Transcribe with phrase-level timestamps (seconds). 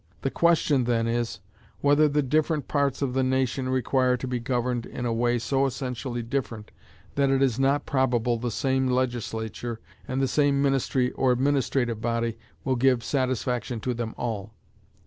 [0.23, 1.41] The question then is,
[1.81, 5.67] whether the different parts of the nation require to be governed in a way so
[5.67, 6.71] essentially different
[7.13, 12.39] that it is not probable the same Legislature, and the same ministry or administrative body,
[12.63, 14.55] will give satisfaction to them all.